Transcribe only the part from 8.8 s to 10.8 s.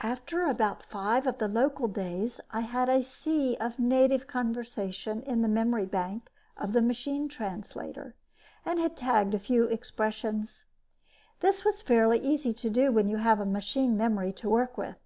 had tagged a few expressions.